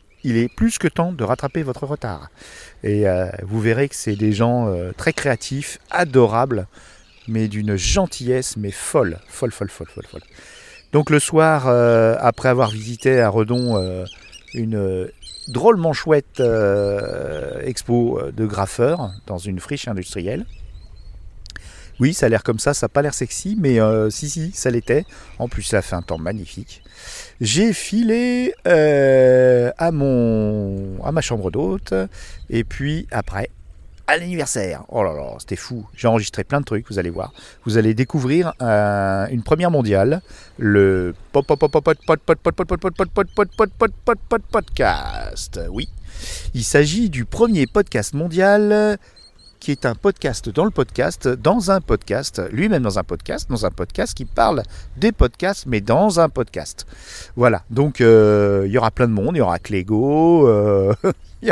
plus 0.55 0.77
que 0.77 0.87
temps 0.87 1.11
de 1.11 1.23
rattraper 1.23 1.63
votre 1.63 1.87
retard. 1.87 2.29
Et 2.83 3.07
euh, 3.07 3.25
vous 3.41 3.59
verrez 3.59 3.89
que 3.89 3.95
c'est 3.95 4.15
des 4.15 4.33
gens 4.33 4.67
euh, 4.67 4.91
très 4.95 5.13
créatifs, 5.13 5.79
adorables, 5.89 6.67
mais 7.27 7.47
d'une 7.47 7.75
gentillesse, 7.75 8.55
mais 8.55 8.69
folle, 8.69 9.17
folle, 9.27 9.51
folle, 9.51 9.71
folle, 9.71 9.87
folle, 9.89 10.05
folle. 10.05 10.21
Donc 10.93 11.09
le 11.09 11.17
soir, 11.17 11.67
après 12.23 12.49
avoir 12.49 12.69
visité 12.69 13.19
à 13.19 13.29
Redon 13.29 14.05
une 14.53 15.09
drôlement 15.47 15.93
chouette 15.93 16.39
expo 17.63 18.21
de 18.31 18.45
graffeurs 18.45 19.09
dans 19.25 19.39
une 19.39 19.59
friche 19.59 19.87
industrielle, 19.87 20.45
oui, 21.99 22.13
ça 22.13 22.27
a 22.27 22.29
l'air 22.29 22.43
comme 22.43 22.59
ça, 22.59 22.73
ça 22.73 22.85
n'a 22.85 22.89
pas 22.89 23.01
l'air 23.01 23.13
sexy, 23.13 23.57
mais 23.59 23.79
si, 24.09 24.29
si, 24.29 24.51
ça 24.53 24.69
l'était. 24.69 25.05
En 25.39 25.47
plus, 25.47 25.63
ça 25.63 25.79
a 25.79 25.81
fait 25.81 25.95
un 25.95 26.01
temps 26.01 26.17
magnifique. 26.17 26.83
J'ai 27.41 27.73
filé 27.73 28.53
à, 28.65 29.91
mon, 29.91 31.03
à 31.03 31.11
ma 31.11 31.21
chambre 31.21 31.51
d'hôte, 31.51 31.93
et 32.49 32.63
puis 32.63 33.07
après, 33.11 33.49
à 34.07 34.17
l'anniversaire. 34.17 34.83
Oh 34.87 35.03
là 35.03 35.13
là, 35.13 35.35
c'était 35.39 35.57
fou. 35.57 35.85
J'ai 35.93 36.07
enregistré 36.07 36.45
plein 36.45 36.61
de 36.61 36.65
trucs, 36.65 36.87
vous 36.89 36.97
allez 36.97 37.09
voir. 37.09 37.33
Vous 37.65 37.77
allez 37.77 37.93
découvrir 37.93 38.53
une 38.61 39.43
première 39.43 39.69
mondiale, 39.69 40.21
le 40.57 41.13
podcast. 44.51 45.59
Oui. 45.69 45.89
Il 46.53 46.63
s'agit 46.63 47.09
du 47.09 47.25
premier 47.25 47.67
podcast 47.67 48.13
mondial 48.13 48.97
qui 49.59 49.71
est 49.71 49.85
un 49.85 49.95
podcast 49.95 50.49
dans 50.49 50.65
le 50.65 50.71
podcast, 50.71 51.27
dans 51.27 51.71
un 51.71 51.81
podcast, 51.81 52.41
lui-même 52.51 52.83
dans 52.83 52.99
un 52.99 53.03
podcast, 53.03 53.49
dans 53.49 53.65
un 53.65 53.71
podcast 53.71 54.13
qui 54.13 54.25
parle 54.25 54.63
des 54.95 55.11
podcasts, 55.11 55.65
mais 55.65 55.81
dans 55.81 56.19
un 56.19 56.29
podcast. 56.29 56.85
Voilà, 57.35 57.63
donc 57.69 58.01
euh, 58.01 58.63
il 58.65 58.71
y 58.71 58.77
aura 58.77 58.91
plein 58.91 59.07
de 59.07 59.13
monde, 59.13 59.35
il 59.35 59.39
y 59.39 59.41
aura 59.41 59.59
Clégo, 59.59 60.47
euh, 60.47 60.93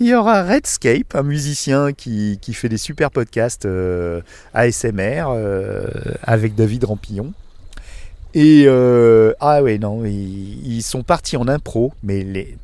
il 0.00 0.06
y 0.06 0.14
aura 0.14 0.42
Redscape, 0.42 1.14
un 1.14 1.22
musicien 1.22 1.92
qui, 1.92 2.38
qui 2.40 2.54
fait 2.54 2.68
des 2.68 2.78
super 2.78 3.10
podcasts 3.10 3.66
euh, 3.66 4.22
ASMR 4.54 5.24
euh, 5.28 5.86
avec 6.22 6.54
David 6.54 6.84
Rampillon. 6.84 7.32
Et 8.32 8.66
ah 9.40 9.62
ouais, 9.62 9.78
non, 9.78 10.04
ils, 10.04 10.82
sont 10.82 11.02
partis 11.02 11.36
en 11.36 11.48
impro, 11.48 11.92
mais 12.02 12.22
les, 12.22 12.56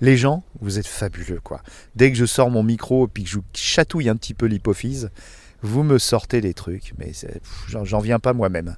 les 0.00 0.16
gens, 0.16 0.42
vous 0.60 0.78
êtes 0.78 0.86
fabuleux 0.86 1.40
quoi. 1.42 1.62
Dès 1.94 2.10
que 2.10 2.18
je 2.18 2.26
sors 2.26 2.50
mon 2.50 2.62
micro 2.62 3.06
et 3.06 3.10
puis 3.12 3.24
que 3.24 3.30
je 3.30 3.38
chatouille 3.54 4.08
un 4.08 4.16
petit 4.16 4.34
peu 4.34 4.46
l'hypophyse, 4.46 5.10
vous 5.62 5.82
me 5.82 5.98
sortez 5.98 6.40
des 6.40 6.54
trucs, 6.54 6.92
mais 6.98 7.12
j'en 7.68 7.98
viens 7.98 8.18
pas 8.18 8.32
moi-même. 8.32 8.76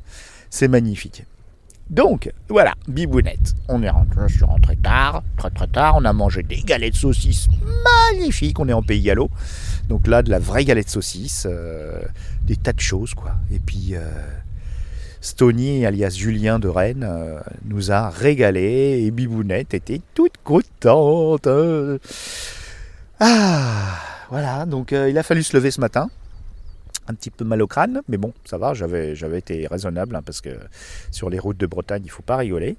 C'est 0.50 0.68
magnifique. 0.68 1.24
Donc, 1.90 2.30
voilà, 2.48 2.74
bibounette. 2.86 3.54
On 3.68 3.82
est 3.82 3.88
rentré, 3.88 4.28
je 4.28 4.36
suis 4.36 4.44
rentré 4.44 4.76
tard, 4.76 5.22
très 5.38 5.50
très 5.50 5.66
tard. 5.66 5.94
On 5.96 6.04
a 6.04 6.12
mangé 6.12 6.42
des 6.42 6.60
galettes 6.60 6.92
de 6.92 6.98
saucisses 6.98 7.48
magnifiques. 8.12 8.58
On 8.60 8.68
est 8.68 8.74
en 8.74 8.82
pays 8.82 9.00
gallo. 9.00 9.30
Donc 9.88 10.06
là, 10.06 10.22
de 10.22 10.30
la 10.30 10.38
vraie 10.38 10.66
galette 10.66 10.86
de 10.86 10.90
saucisses, 10.90 11.46
euh, 11.48 12.02
des 12.42 12.56
tas 12.56 12.74
de 12.74 12.80
choses, 12.80 13.14
quoi. 13.14 13.36
Et 13.50 13.58
puis, 13.58 13.94
euh, 13.94 14.02
Stony, 15.28 15.84
alias 15.84 16.14
Julien 16.16 16.58
de 16.58 16.68
Rennes, 16.68 17.06
euh, 17.06 17.38
nous 17.66 17.92
a 17.92 18.08
régalé 18.08 19.02
et 19.04 19.10
Bibounette 19.10 19.74
était 19.74 20.00
toute 20.14 20.38
contente. 20.42 21.46
Ah, 23.20 23.98
voilà, 24.30 24.64
donc 24.64 24.94
euh, 24.94 25.10
il 25.10 25.18
a 25.18 25.22
fallu 25.22 25.42
se 25.42 25.54
lever 25.54 25.70
ce 25.70 25.82
matin. 25.82 26.08
Un 27.08 27.14
petit 27.14 27.28
peu 27.28 27.44
mal 27.44 27.60
au 27.60 27.66
crâne, 27.66 28.00
mais 28.08 28.16
bon, 28.16 28.32
ça 28.46 28.56
va, 28.56 28.72
j'avais, 28.72 29.12
été 29.36 29.66
raisonnable, 29.66 30.16
hein, 30.16 30.22
parce 30.24 30.40
que 30.40 30.48
sur 31.10 31.28
les 31.28 31.38
routes 31.38 31.58
de 31.58 31.66
Bretagne, 31.66 32.02
il 32.06 32.10
faut 32.10 32.22
pas 32.22 32.38
rigoler. 32.38 32.76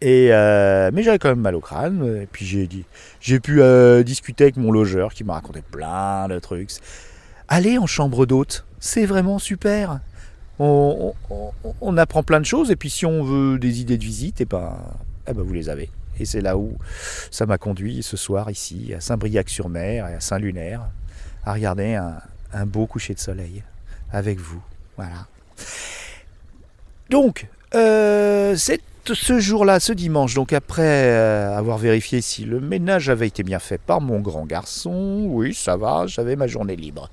Et 0.00 0.28
euh, 0.32 0.90
mais 0.90 1.02
j'avais 1.02 1.18
quand 1.18 1.28
même 1.28 1.40
mal 1.40 1.54
au 1.54 1.60
crâne, 1.60 2.20
et 2.22 2.26
puis 2.26 2.46
j'ai 2.46 2.66
dit, 2.66 2.86
j'ai 3.20 3.40
pu 3.40 3.60
discuter 4.04 4.44
avec 4.44 4.56
mon 4.56 4.72
logeur 4.72 5.12
qui 5.12 5.22
m'a 5.22 5.34
raconté 5.34 5.60
plein 5.60 6.28
de 6.28 6.38
trucs. 6.38 6.70
Aller 7.48 7.76
en 7.76 7.86
chambre 7.86 8.24
d'hôte, 8.24 8.64
c'est 8.80 9.04
vraiment 9.04 9.38
super. 9.38 10.00
On, 10.58 11.96
apprend 11.96 12.22
plein 12.22 12.40
de 12.40 12.46
choses, 12.46 12.70
et 12.70 12.76
puis 12.76 12.90
si 12.90 13.06
on 13.06 13.22
veut 13.24 13.58
des 13.58 13.80
idées 13.80 13.98
de 13.98 14.04
visite, 14.04 14.40
et 14.40 14.44
ben, 14.44 14.76
eh 15.28 15.32
ben 15.32 15.42
vous 15.42 15.52
les 15.52 15.68
avez. 15.68 15.90
Et 16.20 16.24
c'est 16.24 16.40
là 16.40 16.56
où 16.56 16.76
ça 17.30 17.46
m'a 17.46 17.58
conduit 17.58 18.02
ce 18.02 18.16
soir 18.16 18.50
ici, 18.50 18.92
à 18.94 19.00
Saint-Briac-sur-Mer 19.00 20.08
et 20.08 20.14
à 20.14 20.20
Saint-Lunaire, 20.20 20.82
à 21.44 21.54
regarder 21.54 21.94
un, 21.94 22.66
beau 22.66 22.86
coucher 22.86 23.14
de 23.14 23.18
soleil 23.18 23.64
avec 24.12 24.38
vous. 24.38 24.62
Voilà. 24.96 25.26
Donc, 27.10 27.48
euh, 27.74 28.54
c'est 28.56 28.80
ce 29.12 29.38
jour-là, 29.38 29.80
ce 29.80 29.92
dimanche, 29.92 30.34
donc 30.34 30.52
après 30.54 30.82
euh, 30.82 31.58
avoir 31.58 31.76
vérifié 31.76 32.22
si 32.22 32.44
le 32.44 32.60
ménage 32.60 33.10
avait 33.10 33.26
été 33.26 33.42
bien 33.42 33.58
fait 33.58 33.76
par 33.76 34.00
mon 34.00 34.20
grand 34.20 34.46
garçon, 34.46 35.26
oui, 35.28 35.52
ça 35.52 35.76
va, 35.76 36.06
j'avais 36.06 36.36
ma 36.36 36.46
journée 36.46 36.76
libre. 36.76 37.10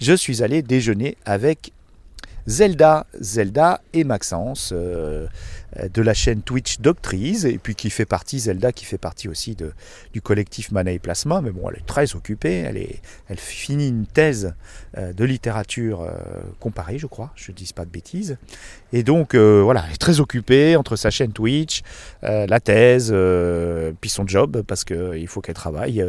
Je 0.00 0.14
suis 0.14 0.42
allé 0.42 0.62
déjeuner 0.62 1.18
avec 1.26 1.72
Zelda, 2.46 3.06
Zelda 3.20 3.80
et 3.92 4.04
Maxence 4.04 4.72
euh, 4.74 5.26
de 5.92 6.02
la 6.02 6.14
chaîne 6.14 6.42
Twitch 6.42 6.78
Doctrice, 6.80 7.44
et 7.44 7.58
puis 7.58 7.74
qui 7.74 7.90
fait 7.90 8.04
partie, 8.04 8.38
Zelda 8.38 8.72
qui 8.72 8.84
fait 8.84 8.98
partie 8.98 9.28
aussi 9.28 9.54
de, 9.54 9.72
du 10.12 10.20
collectif 10.20 10.70
Mana 10.70 10.92
et 10.92 10.98
Plasma, 10.98 11.40
mais 11.40 11.50
bon, 11.50 11.68
elle 11.68 11.78
est 11.78 11.86
très 11.86 12.14
occupée, 12.14 12.58
elle, 12.58 12.76
est, 12.76 13.00
elle 13.28 13.38
finit 13.38 13.88
une 13.88 14.06
thèse 14.06 14.54
euh, 14.96 15.12
de 15.12 15.24
littérature 15.24 16.02
euh, 16.02 16.12
comparée, 16.60 16.98
je 16.98 17.06
crois, 17.06 17.32
je 17.34 17.50
ne 17.50 17.56
dis 17.56 17.72
pas 17.74 17.84
de 17.84 17.90
bêtises, 17.90 18.36
et 18.92 19.02
donc 19.02 19.34
euh, 19.34 19.62
voilà, 19.62 19.82
elle 19.86 19.94
est 19.94 19.98
très 19.98 20.20
occupée 20.20 20.76
entre 20.76 20.94
sa 20.94 21.10
chaîne 21.10 21.32
Twitch, 21.32 21.82
euh, 22.22 22.46
la 22.46 22.60
thèse, 22.60 23.10
euh, 23.12 23.92
puis 24.00 24.10
son 24.10 24.26
job, 24.26 24.62
parce 24.62 24.84
qu'il 24.84 25.26
faut 25.26 25.40
qu'elle 25.40 25.54
travaille 25.54 26.04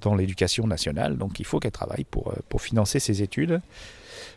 dans 0.00 0.14
l'éducation 0.14 0.66
nationale, 0.66 1.18
donc 1.18 1.40
il 1.40 1.44
faut 1.44 1.58
qu'elle 1.58 1.72
travaille 1.72 2.04
pour, 2.04 2.32
pour 2.48 2.62
financer 2.62 2.98
ses 2.98 3.22
études. 3.22 3.60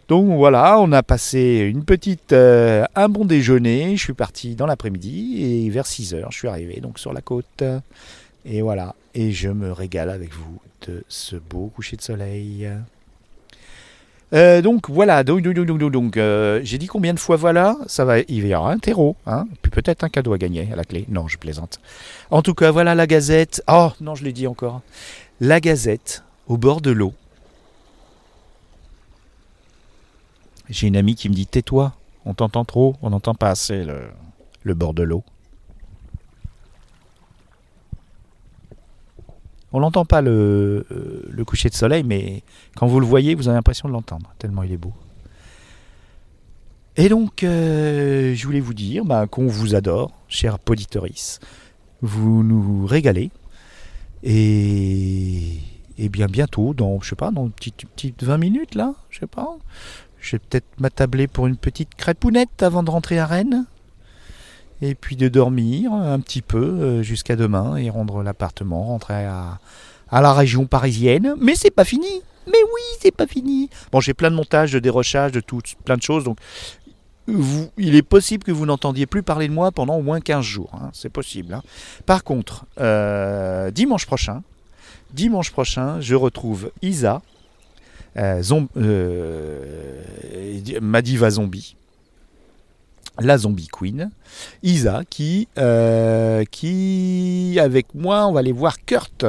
Donc 0.08 0.28
voilà, 0.38 0.80
on 0.80 0.92
a 0.92 1.04
passé 1.04 1.70
une 1.72 1.84
petite, 1.84 2.34
euh, 2.34 2.86
un 2.96 3.10
bon 3.10 3.26
déjeuner. 3.26 3.98
Je 3.98 4.04
suis 4.04 4.14
parti 4.14 4.56
dans 4.56 4.66
l'après-midi 4.66 5.44
et 5.44 5.70
vers 5.70 5.88
6 5.88 6.14
heures, 6.14 6.32
je 6.32 6.38
suis 6.38 6.48
arrivé 6.48 6.80
donc 6.82 7.00
sur 7.00 7.14
la 7.14 7.22
côte. 7.22 7.64
Et 8.46 8.62
voilà, 8.62 8.96
et 9.14 9.32
je 9.32 9.50
me 9.50 9.72
régale 9.72 10.10
avec 10.10 10.34
vous 10.34 10.60
de 10.88 11.04
ce 11.08 11.36
beau 11.36 11.72
coucher 11.76 11.98
de 11.98 12.02
soleil. 12.02 12.70
Euh, 14.34 14.62
donc 14.62 14.90
voilà, 14.90 15.24
donc, 15.24 15.42
donc, 15.42 15.56
donc, 15.56 15.92
donc, 15.92 16.18
euh, 16.18 16.60
j'ai 16.64 16.78
dit 16.78 16.88
combien 16.88 17.14
de 17.14 17.20
fois 17.20 17.36
voilà 17.36 17.78
Ça 17.88 18.06
va, 18.06 18.20
il 18.20 18.46
y 18.46 18.56
aura 18.56 18.72
un 18.72 18.80
terreau, 18.80 19.16
hein, 19.26 19.46
puis 19.62 19.72
peut-être 19.72 20.04
un 20.04 20.10
cadeau 20.10 20.34
à 20.34 20.38
gagner 20.38 20.70
à 20.74 20.76
la 20.76 20.84
clé. 20.84 21.06
Non, 21.10 21.28
je 21.28 21.38
plaisante. 21.38 21.80
En 22.32 22.42
tout 22.42 22.54
cas, 22.54 22.72
voilà 22.72 22.96
la 22.96 23.08
Gazette. 23.08 23.64
Oh 23.68 23.92
non, 24.02 24.16
je 24.16 24.24
l'ai 24.24 24.34
dit 24.34 24.48
encore. 24.48 24.82
La 25.40 25.60
Gazette 25.60 26.24
au 26.48 26.58
bord 26.58 26.82
de 26.82 26.92
l'eau. 26.92 27.14
J'ai 30.70 30.88
une 30.88 30.98
amie 30.98 31.16
qui 31.16 31.30
me 31.30 31.34
dit 31.34 31.46
tais-toi, 31.46 31.94
on 32.26 32.34
t'entend 32.34 32.66
trop, 32.66 32.96
on 33.02 33.12
n'entend 33.12 33.36
pas 33.36 33.50
assez 33.50 33.84
le, 33.84 34.10
le 34.64 34.74
bord 34.74 34.94
de 34.94 35.04
l'eau. 35.04 35.24
On 39.72 39.82
n'entend 39.82 40.06
pas 40.06 40.22
le, 40.22 40.86
euh, 40.92 41.26
le 41.30 41.46
coucher 41.46 41.70
de 41.70 41.76
soleil, 41.76 42.04
mais 42.04 42.44
quand 42.76 42.88
vous 42.88 43.00
le 43.00 43.06
voyez, 43.06 43.36
vous 43.36 43.48
avez 43.50 43.56
l'impression 43.56 43.90
de 43.90 43.94
l'entendre, 43.94 44.34
tellement 44.40 44.64
il 44.64 44.72
est 44.72 44.78
beau. 44.78 44.94
Et 46.98 47.10
donc, 47.10 47.44
euh, 47.44 48.34
je 48.34 48.46
voulais 48.46 48.62
vous 48.62 48.74
dire 48.74 49.04
bah, 49.04 49.28
qu'on 49.28 49.48
vous 49.48 49.76
adore, 49.76 50.12
cher 50.30 50.60
Poditoris. 50.60 51.40
Vous 52.02 52.42
nous 52.42 52.86
régalez. 52.86 53.32
Et, 54.24 55.60
et 55.98 56.10
bien 56.10 56.28
bientôt, 56.28 56.74
dans, 56.74 57.02
je 57.02 57.10
sais 57.10 57.16
pas, 57.16 57.32
dans 57.32 57.46
une 57.46 57.52
petite, 57.52 57.86
petite 57.96 58.24
20 58.24 58.38
minutes, 58.38 58.76
là, 58.76 58.96
je 59.10 59.20
sais 59.20 59.28
pas, 59.28 59.58
je 60.26 60.32
vais 60.34 60.40
peut-être 60.40 60.66
m'attabler 60.80 61.28
pour 61.28 61.48
une 61.48 61.56
petite 61.58 61.94
crêpounette 61.96 62.64
avant 62.64 62.84
de 62.84 62.90
rentrer 62.90 63.20
à 63.20 63.26
Rennes. 63.26 63.66
Et 64.82 64.94
puis 64.96 65.16
de 65.16 65.28
dormir 65.30 65.94
un 65.94 66.20
petit 66.20 66.42
peu 66.42 66.58
euh, 66.64 67.02
jusqu'à 67.04 67.36
demain 67.36 67.78
et 67.78 67.90
rendre 67.90 68.22
l'appartement, 68.24 68.84
rentrer 68.84 69.26
à, 69.26 69.60
à 70.10 70.22
la 70.22 70.34
région 70.34 70.66
parisienne. 70.66 71.36
Mais 71.40 71.56
c'est 71.56 71.72
pas 71.72 71.86
fini. 71.86 72.08
Mais 72.48 72.58
oui, 72.62 72.82
c'est 73.02 73.16
pas 73.16 73.26
fini. 73.26 73.70
Bon, 73.92 74.00
j'ai 74.02 74.14
plein 74.14 74.30
de 74.30 74.36
montages, 74.36 74.72
de 74.74 74.80
dérochages, 74.80 75.32
de 75.32 75.40
tout, 75.40 75.62
plein 75.86 75.96
de 75.98 76.02
choses. 76.02 76.26
Donc, 76.26 76.38
vous- 77.28 77.70
il 77.78 77.96
est 77.96 78.02
possible 78.04 78.44
que 78.44 78.52
vous 78.52 78.66
n'entendiez 78.66 79.06
plus 79.06 79.24
parler 79.24 79.48
de 79.48 79.54
moi 79.54 79.72
pendant 79.72 79.96
au 79.96 80.02
moins 80.04 80.20
15 80.20 80.44
jours. 80.44 80.72
hein, 80.76 80.90
c'est 80.94 81.10
possible. 81.10 81.54
hein. 81.54 81.64
Par 82.06 82.24
contre, 82.24 82.66
euh, 82.80 83.72
dimanche 83.72 84.06
prochain, 84.06 84.44
dimanche 85.14 85.52
prochain, 85.52 86.02
je 86.02 86.16
retrouve 86.16 86.70
Isa, 86.82 87.22
euh, 88.18 88.42
euh, 88.78 90.02
ma 90.82 91.02
diva 91.02 91.30
zombie, 91.30 91.76
la 93.20 93.38
zombie 93.38 93.68
queen, 93.68 94.10
Isa, 94.64 95.04
qui, 95.10 95.48
euh, 95.58 96.44
qui, 96.50 97.58
avec 97.62 97.94
moi, 97.94 98.28
on 98.28 98.34
va 98.34 98.40
aller 98.40 98.52
voir 98.52 98.84
Kurt, 98.86 99.26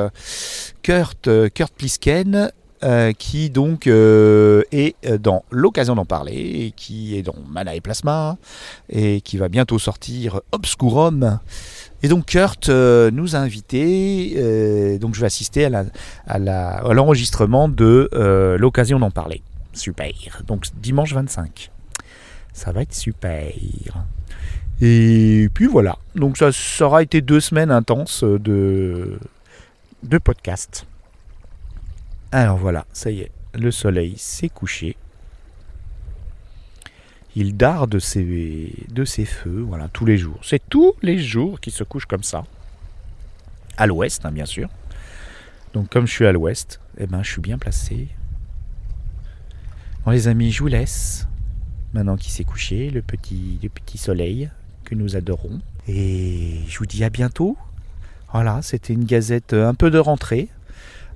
Kurt, 0.83 1.29
Kurt 1.53 1.73
Plisken, 1.75 2.51
qui 3.19 3.51
donc 3.51 3.89
est 3.89 4.95
dans 5.19 5.45
l'occasion 5.51 5.97
d'en 5.97 6.05
parler, 6.05 6.67
et 6.67 6.73
qui 6.77 7.17
est 7.17 7.23
dans 7.23 7.35
Mana 7.49 7.75
et 7.75 7.81
Plasma, 7.81 8.37
et 8.89 9.21
qui 9.23 9.39
va 9.39 9.49
bientôt 9.49 9.79
sortir 9.79 10.41
Obscurum. 10.53 11.41
Et 12.03 12.09
donc 12.09 12.27
Kurt 12.27 12.69
euh, 12.69 13.11
nous 13.11 13.37
a 13.37 13.39
invités, 13.39 14.35
euh, 14.37 14.99
donc 14.99 15.15
je 15.15 15.21
vais 15.21 15.27
assister 15.27 15.65
à 15.65 16.39
l'enregistrement 16.39 17.69
de 17.69 18.09
euh, 18.13 18.59
l'occasion 18.59 18.99
d'en 18.99 19.11
parler. 19.11 19.43
Super. 19.73 20.13
Donc 20.47 20.67
dimanche 20.77 21.15
25. 21.15 21.71
Ça 22.53 22.73
va 22.73 22.83
être 22.83 22.95
super. 22.95 23.53
Et 24.81 25.49
puis 25.55 25.67
voilà. 25.67 25.99
Donc 26.15 26.37
ça, 26.37 26.53
ça 26.53 26.87
aura 26.87 27.03
été 27.03 27.21
deux 27.23 27.41
semaines 27.41 27.71
intenses 27.71 28.25
de, 28.25 29.19
de 30.03 30.19
podcast. 30.19 30.87
Alors 32.33 32.57
voilà, 32.57 32.85
ça 32.93 33.11
y 33.11 33.21
est, 33.21 33.31
le 33.55 33.71
soleil 33.71 34.15
s'est 34.17 34.49
couché. 34.49 34.97
Il 37.39 37.55
dard 37.55 37.87
de 37.87 37.99
ses, 37.99 38.73
de 38.91 39.05
ses 39.05 39.27
feux, 39.27 39.61
voilà, 39.61 39.89
tous 39.89 40.07
les 40.07 40.17
jours. 40.17 40.41
C'est 40.43 40.63
tous 40.71 40.95
les 41.03 41.19
jours 41.19 41.61
qu'il 41.61 41.73
se 41.73 41.85
couche 41.85 42.07
comme 42.07 42.23
ça. 42.23 42.45
À 43.77 43.87
l'ouest, 43.87 44.25
hein, 44.25 44.33
bien 44.33 44.47
sûr. 44.47 44.71
Donc 45.75 45.91
comme 45.91 46.07
je 46.07 46.13
suis 46.13 46.27
à 46.27 46.33
l'ouest, 46.33 46.81
eh 46.97 47.07
ben, 47.07 47.23
je 47.23 47.31
suis 47.31 47.43
bien 47.43 47.59
placé. 47.59 48.09
Bon 50.07 50.13
les 50.13 50.29
amis, 50.29 50.51
je 50.51 50.63
vous 50.63 50.69
laisse. 50.69 51.29
Maintenant 51.93 52.17
qu'il 52.17 52.33
s'est 52.33 52.45
couché, 52.45 52.89
le 52.89 53.03
petit, 53.03 53.59
le 53.63 53.69
petit 53.69 53.99
soleil 53.99 54.49
que 54.85 54.95
nous 54.95 55.15
adorons. 55.15 55.61
Et 55.89 56.61
je 56.67 56.79
vous 56.79 56.87
dis 56.87 57.05
à 57.05 57.11
bientôt. 57.11 57.59
Voilà, 58.33 58.63
c'était 58.63 58.95
une 58.95 59.05
gazette 59.05 59.53
euh, 59.53 59.69
un 59.69 59.75
peu 59.75 59.91
de 59.91 59.99
rentrée. 59.99 60.49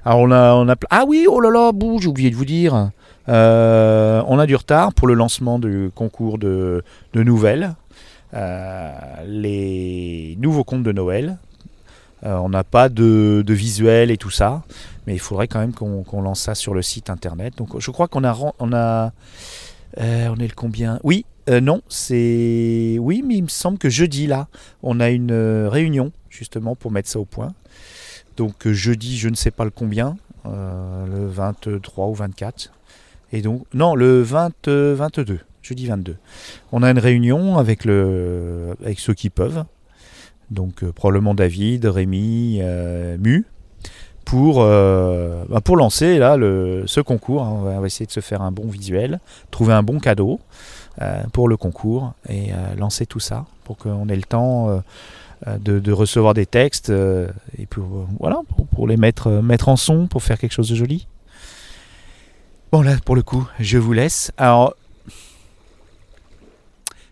Alors 0.05 0.21
on 0.21 0.31
a, 0.31 0.53
on 0.53 0.69
a, 0.69 0.77
ah 0.91 1.05
oui, 1.09 1.27
oh 1.29 1.41
là 1.41 1.51
là, 1.51 1.73
j'ai 1.99 2.09
oublié 2.09 2.31
de 2.31 2.37
vous 2.37 2.45
dire. 2.45 2.91
Euh, 3.29 4.23
on 4.27 4.39
a 4.39 4.47
du 4.47 4.57
retard 4.57 4.93
pour 4.95 5.07
le 5.07 5.15
lancement 5.15 5.59
du 5.59 5.91
concours 5.95 6.39
de, 6.39 6.83
nouvelles. 7.15 7.75
Euh, 8.35 8.93
les 9.27 10.37
nouveaux 10.41 10.65
contes 10.65 10.83
de 10.83 10.93
Noël. 10.93 11.39
Euh, 12.25 12.37
on 12.37 12.51
n'a 12.51 12.65
pas 12.65 12.89
de, 12.89 13.43
de 13.47 13.55
visuel 13.55 14.11
et 14.11 14.19
tout 14.19 14.31
ça, 14.31 14.63
mais 15.07 15.15
il 15.15 15.19
faudrait 15.19 15.49
quand 15.49 15.59
même 15.59 15.73
qu'on 15.73 16.23
lance 16.23 16.41
ça 16.41 16.55
sur 16.55 16.75
le 16.75 16.83
site 16.83 17.09
internet. 17.09 17.55
Donc 17.57 17.79
je 17.79 17.91
crois 17.91 18.09
qu'on 18.09 18.25
a, 18.25 18.37
on 18.59 18.73
a, 18.75 19.13
on 19.97 20.37
est 20.37 20.49
le 20.49 20.55
combien? 20.55 21.01
Oui, 21.03 21.25
non, 21.49 21.81
c'est 21.89 22.99
oui, 23.01 23.25
mais 23.27 23.37
il 23.37 23.45
me 23.45 23.49
semble 23.49 23.79
que 23.79 23.89
jeudi 23.89 24.27
là, 24.27 24.49
on 24.83 25.01
a 25.01 25.09
une 25.09 25.33
réunion 25.67 26.13
justement 26.29 26.77
pour 26.77 26.91
mettre 26.91 27.09
ça 27.09 27.19
au 27.19 27.25
point. 27.25 27.55
Donc 28.37 28.69
jeudi, 28.69 29.17
je 29.17 29.31
ne 29.31 29.35
sais 29.35 29.51
pas 29.51 29.65
le 29.65 29.71
combien, 29.71 30.17
le 30.45 31.27
23 31.27 32.07
ou 32.07 32.15
24. 32.15 32.71
Et 33.33 33.43
donc, 33.43 33.65
non, 33.75 33.95
le 33.95 34.23
20, 34.23 34.69
euh, 34.69 34.95
22, 34.97 35.41
jeudi 35.63 35.87
22. 35.87 36.17
On 36.73 36.83
a 36.83 36.91
une 36.91 36.99
réunion 36.99 37.59
avec, 37.59 37.83
ceux 37.83 39.15
qui 39.17 39.31
peuvent. 39.31 39.65
Donc 40.51 40.83
euh, 40.83 40.93
probablement 40.93 41.35
David, 41.35 41.85
Rémi, 41.87 42.59
euh, 42.61 43.17
Mu. 43.19 43.47
Pour, 44.25 44.59
euh, 44.61 45.45
bah, 45.49 45.61
pour 45.61 45.77
lancer 45.77 46.19
là, 46.19 46.37
ce 46.37 47.01
concours, 47.01 47.43
on, 47.43 47.81
va, 47.81 47.87
essayer 47.87 48.07
de 48.07 48.13
se 48.13 48.21
faire 48.21 48.43
un 48.43 48.53
bon 48.53 48.69
visuel, 48.69 49.19
trouver 49.51 49.73
un 49.73 49.83
bon 49.83 49.99
cadeau 49.99 50.39
euh, 51.01 51.23
pour 51.33 51.49
le 51.49 51.57
concours 51.57 52.13
et 52.29 52.53
euh, 52.53 52.75
lancer 52.77 53.07
tout 53.07 53.19
ça 53.19 53.47
pour 53.65 53.77
qu'on 53.77 54.09
ait 54.09 54.17
le 54.17 54.23
temps 54.23 54.69
euh, 54.69 54.79
euh, 55.47 55.57
de, 55.59 55.93
recevoir 55.93 56.35
des 56.35 56.45
textes 56.45 56.91
euh, 56.91 57.29
et 57.57 57.65
pour, 57.65 57.85
euh, 57.85 58.07
voilà, 58.19 58.41
pour, 58.55 58.67
pour 58.67 58.87
les 58.87 58.99
mettre, 58.99 59.29
euh, 59.29 59.43
mettre 59.43 59.69
en 59.71 59.77
son, 59.77 60.07
pour 60.07 60.23
faire 60.23 60.39
quelque 60.39 60.53
chose 60.53 60.69
de 60.69 60.75
joli. 60.75 61.07
Bon 62.73 62.83
là, 62.83 62.97
pour 63.05 63.17
le 63.17 63.23
coup, 63.23 63.49
je 63.59 63.79
vous 63.79 63.93
laisse. 63.93 64.31
Alors, 64.37 64.77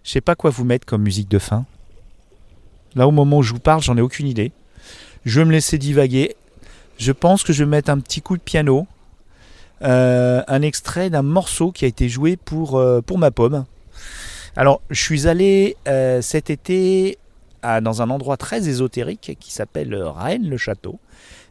je 0.04 0.10
sais 0.12 0.20
pas 0.20 0.36
quoi 0.36 0.50
vous 0.50 0.64
mettre 0.64 0.86
comme 0.86 1.02
musique 1.02 1.28
de 1.28 1.40
fin. 1.40 1.64
Là, 2.94 3.08
au 3.08 3.10
moment 3.10 3.38
où 3.38 3.42
je 3.42 3.52
vous 3.52 3.58
parle, 3.58 3.82
j'en 3.82 3.96
ai 3.96 4.00
aucune 4.00 4.28
idée. 4.28 4.52
Je 5.24 5.40
vais 5.40 5.44
me 5.44 5.50
laisser 5.50 5.76
divaguer. 5.76 6.36
Je 6.96 7.10
pense 7.10 7.42
que 7.42 7.52
je 7.52 7.64
vais 7.64 7.70
mettre 7.70 7.90
un 7.90 7.98
petit 7.98 8.22
coup 8.22 8.36
de 8.36 8.42
piano. 8.42 8.86
Euh, 9.82 10.44
un 10.46 10.62
extrait 10.62 11.10
d'un 11.10 11.22
morceau 11.22 11.72
qui 11.72 11.84
a 11.84 11.88
été 11.88 12.08
joué 12.08 12.36
pour, 12.36 12.78
euh, 12.78 13.00
pour 13.00 13.18
ma 13.18 13.32
pomme. 13.32 13.64
Alors, 14.54 14.80
je 14.90 15.02
suis 15.02 15.26
allé 15.26 15.76
euh, 15.88 16.22
cet 16.22 16.50
été 16.50 17.18
dans 17.64 18.00
un 18.00 18.10
endroit 18.10 18.36
très 18.36 18.68
ésotérique 18.68 19.36
qui 19.40 19.52
s'appelle 19.52 19.92
Rennes 19.92 20.48
le 20.48 20.56
Château. 20.56 21.00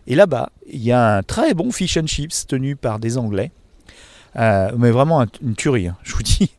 Et 0.08 0.16
là-bas, 0.16 0.50
il 0.66 0.82
y 0.82 0.94
a 0.94 1.18
un 1.18 1.24
très 1.24 1.54
bon 1.54 1.72
fish 1.72 1.98
and 1.98 2.08
chips 2.08 2.48
tenu 2.48 2.78
par 2.78 3.00
des 3.00 3.18
Anglais. 3.18 3.52
Euh, 4.36 4.72
mais 4.78 4.92
vraiment 4.92 5.22
un- 5.22 5.28
une 5.42 5.56
tuerie, 5.56 5.88
hein, 5.88 5.96
je 6.04 6.14
vous 6.16 6.24
dis. 6.24 6.52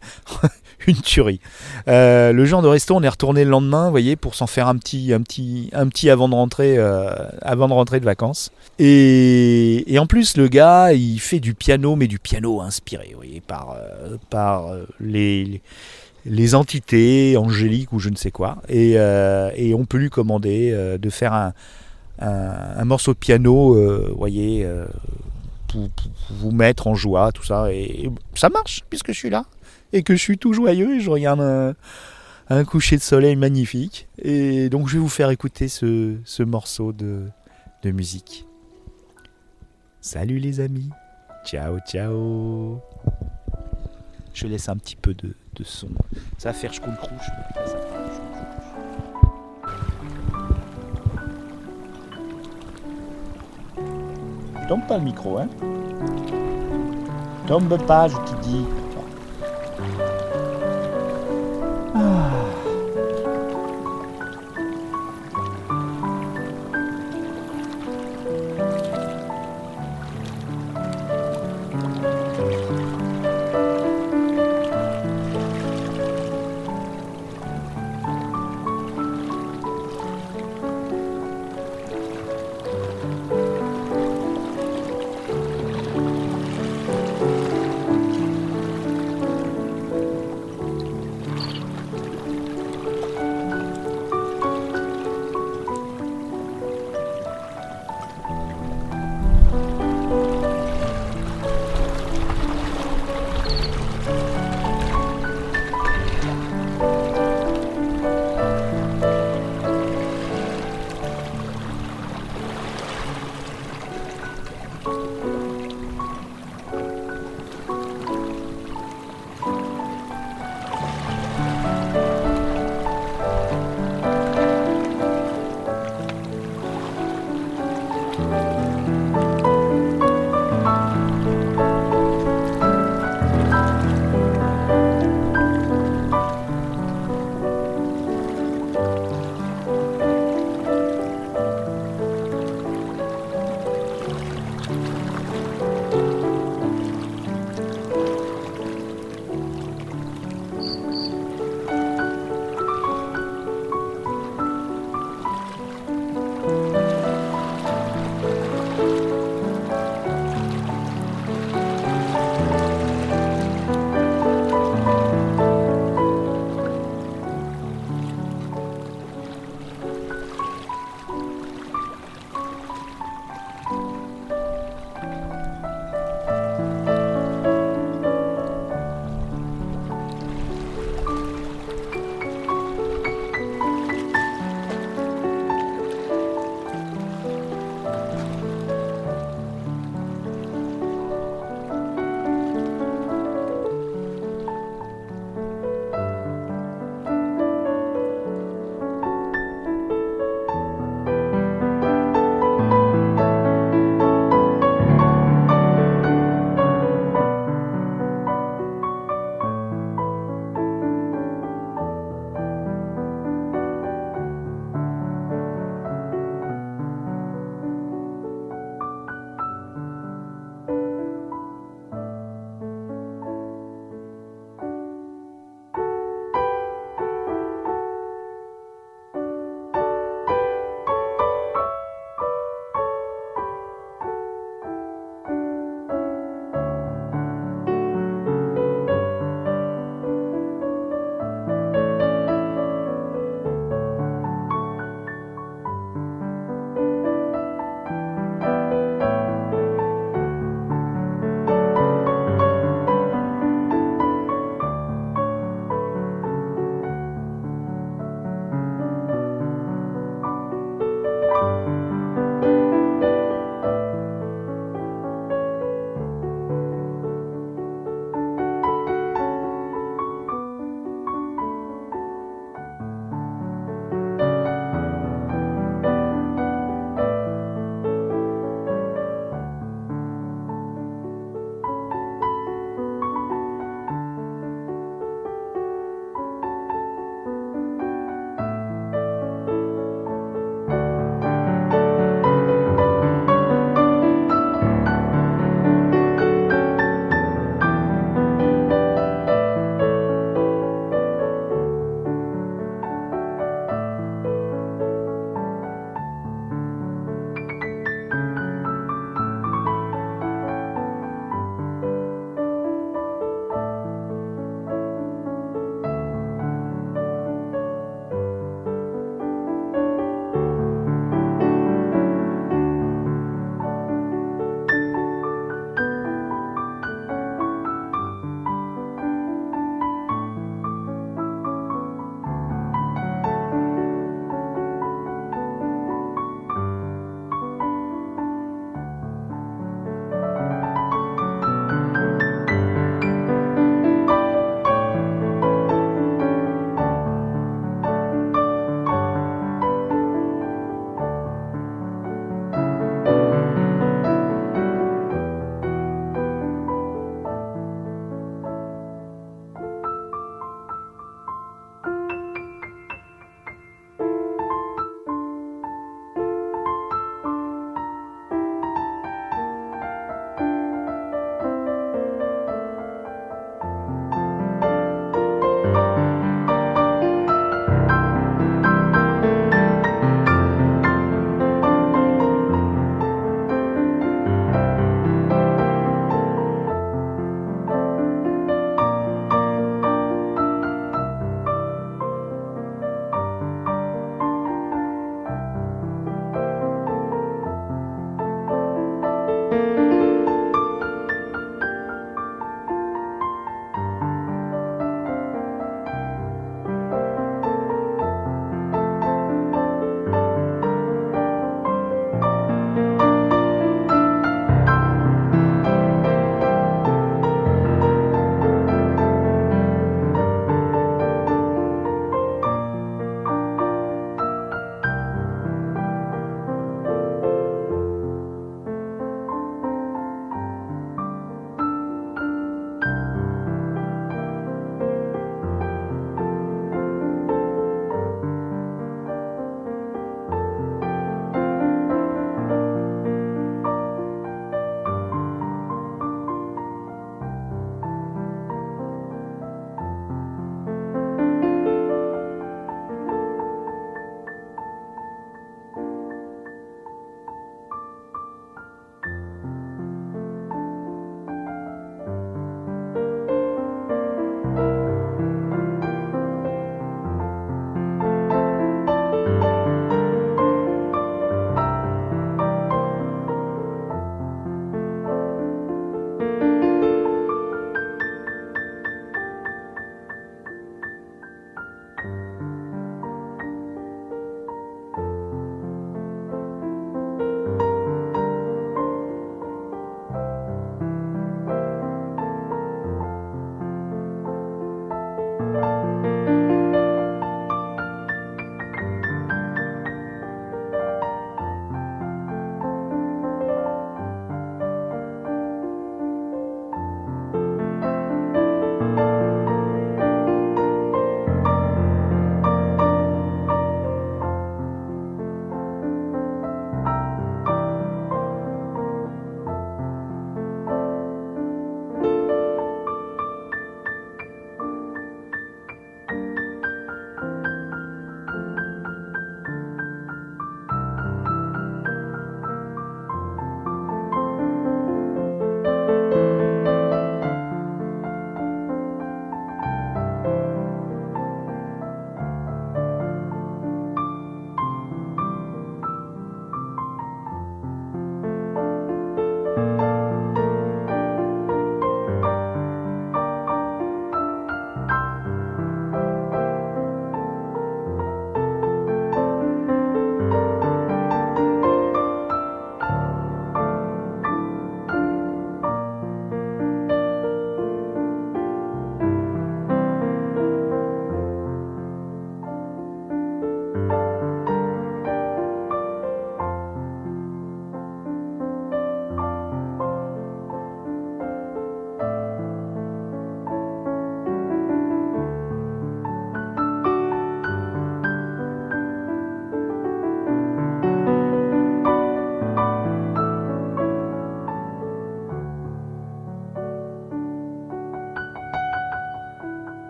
une 0.87 0.97
tuerie. 0.97 1.41
Euh, 1.87 2.33
le 2.33 2.45
genre 2.45 2.63
de 2.63 2.69
resto, 2.69 2.95
on 2.97 3.03
est 3.03 3.09
retourné 3.09 3.45
le 3.45 3.51
lendemain, 3.51 3.85
vous 3.87 3.91
voyez, 3.91 4.17
pour 4.17 4.35
s'en 4.35 4.47
faire 4.47 4.69
un 4.69 4.77
petit, 4.77 5.13
un 5.13 5.21
petit, 5.23 5.69
un 5.75 5.87
petit 5.89 6.09
avant 6.09 6.29
de 6.29 6.35
rentrer, 6.35 6.77
euh, 6.79 7.11
avant 7.43 7.69
de 7.69 7.75
rentrer 7.75 8.01
de 8.01 8.05
vacances. 8.05 8.51
Et, 8.79 9.85
et 9.93 9.99
en 9.99 10.07
plus, 10.07 10.37
le 10.37 10.49
gars, 10.49 10.93
il 10.93 11.21
fait 11.21 11.41
du 11.41 11.55
piano, 11.55 11.95
mais 11.95 12.07
du 12.07 12.19
piano 12.19 12.61
inspiré, 12.61 13.09
vous 13.11 13.19
voyez, 13.19 13.41
par, 13.41 13.77
par 14.31 14.71
les, 14.99 15.61
les- 16.25 16.55
entités 16.55 17.37
angéliques 17.37 17.93
ou 17.93 17.99
je 17.99 18.09
ne 18.09 18.17
sais 18.17 18.31
quoi. 18.31 18.59
Et, 18.69 18.93
et 18.93 19.75
on 19.75 19.85
peut 19.85 19.99
lui 19.99 20.11
commander 20.11 20.97
de 20.99 21.11
faire 21.11 21.33
un, 21.35 21.53
un, 22.21 22.85
morceau 22.85 23.13
de 23.13 23.19
piano, 23.19 23.75
euh, 23.77 24.13
voyez, 24.17 24.67
pour, 25.69 25.89
vous 26.31 26.51
mettre 26.51 26.87
en 26.87 26.95
joie, 26.95 27.33
tout 27.33 27.45
ça. 27.45 27.73
Et, 27.73 28.11
ça 28.35 28.49
marche, 28.49 28.85
puisque 28.89 29.13
je 29.13 29.19
suis 29.19 29.31
là. 29.31 29.45
Et 29.93 30.03
que 30.03 30.15
je 30.15 30.21
suis 30.21 30.39
tout 30.39 30.53
joyeux 30.53 30.97
et 30.97 31.01
je 31.01 31.11
regarde 31.11 31.41
un, 32.51 32.65
coucher 32.65 32.97
de 32.97 33.03
soleil 33.03 33.37
magnifique. 33.37 34.09
Et 34.19 34.69
donc 34.69 34.89
je 34.89 34.95
vais 34.95 34.99
vous 34.99 35.09
faire 35.09 35.31
écouter 35.31 35.69
ce, 35.69 36.17
ce 36.25 36.43
morceau 36.43 36.93
de, 36.93 37.31
musique. 37.85 38.47
Salut 40.01 40.39
les 40.39 40.61
amis. 40.61 40.91
Ciao, 41.47 41.79
ciao. 41.87 42.81
Je 44.35 44.47
laisse 44.47 44.69
un 44.69 44.77
petit 44.77 44.97
peu 44.97 45.15
de, 45.15 45.35
son. 45.65 45.89
Ça 46.37 46.53
va 46.53 46.55
faire 46.59 46.73
chkouncrouche. 46.73 47.29
mais 47.57 47.67
ça 47.67 48.08
Tombe 54.69 54.87
pas 54.87 54.99
le 54.99 55.05
micro, 55.05 55.39
hein 55.39 55.49
Tombe 57.47 57.79
pas, 57.87 58.07
je 58.07 58.17
te 58.17 58.43
dis. 58.43 58.67